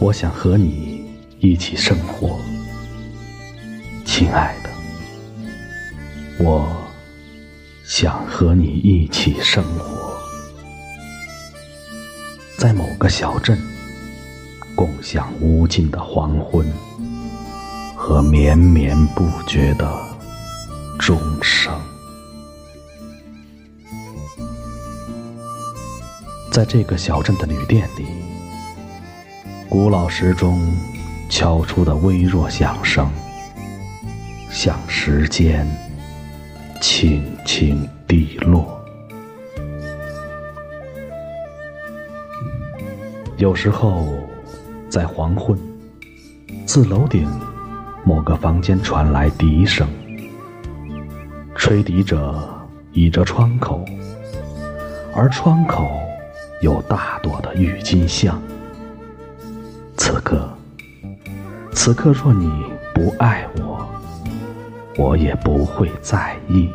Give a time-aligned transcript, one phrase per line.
[0.00, 1.04] 我想和你
[1.40, 2.40] 一起生活，
[4.06, 4.70] 亲爱的，
[6.42, 6.74] 我
[7.84, 10.16] 想和你一起生活，
[12.56, 13.60] 在某个小镇，
[14.74, 16.66] 共享无尽的黄昏
[17.94, 19.86] 和绵绵不绝的
[20.98, 21.78] 钟声。
[26.50, 28.06] 在这个小镇的旅店里，
[29.70, 30.60] 古老时钟
[31.28, 33.08] 敲出的微弱响声，
[34.50, 35.64] 像时间
[36.80, 38.84] 轻轻滴落。
[43.36, 44.08] 有时候，
[44.88, 45.56] 在黄昏，
[46.66, 47.30] 自楼顶
[48.02, 49.88] 某个房间传来笛声，
[51.54, 52.44] 吹笛者
[52.92, 53.84] 倚着窗口，
[55.14, 55.88] 而窗口。
[56.60, 58.38] 有大朵的郁金香。
[60.02, 60.48] 此刻，
[61.72, 62.50] 此刻，若你
[62.94, 63.86] 不爱我，
[64.96, 66.70] 我也不会在意。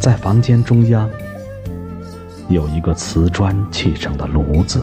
[0.00, 1.10] 在房间中央，
[2.48, 4.80] 有一个瓷砖砌成的炉子，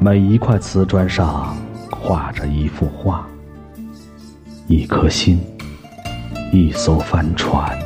[0.00, 1.54] 每一块瓷砖上
[1.90, 3.28] 画着一幅画，
[4.66, 5.38] 一颗心，
[6.54, 7.78] 一艘帆船。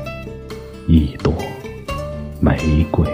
[0.87, 1.35] 一朵
[2.41, 3.07] 玫瑰，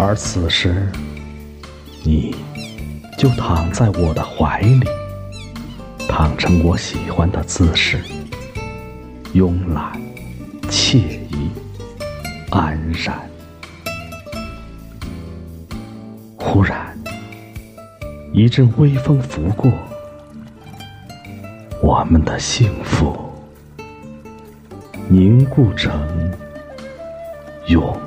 [0.00, 0.86] 而此时，
[2.04, 2.32] 你
[3.18, 4.86] 就躺在我的怀里，
[6.08, 8.00] 躺成我喜欢的姿势，
[9.34, 10.00] 慵懒、
[10.70, 11.50] 惬意、
[12.50, 13.28] 安然。
[16.36, 16.96] 忽然，
[18.32, 19.68] 一阵微风拂过。
[21.82, 23.16] 我们的幸福
[25.08, 25.92] 凝固成
[27.66, 28.00] 永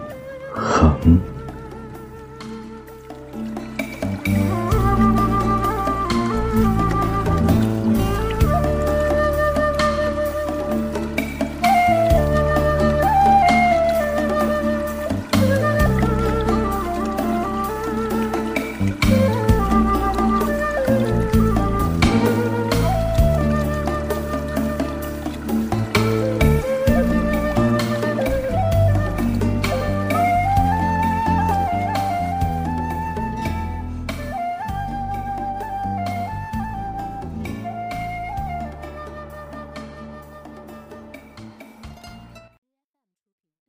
[0.54, 1.20] 恒。